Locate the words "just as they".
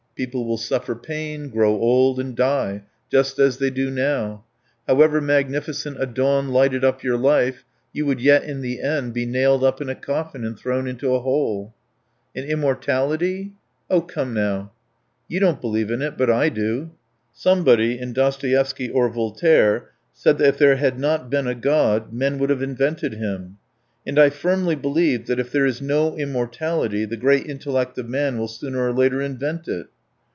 3.11-3.71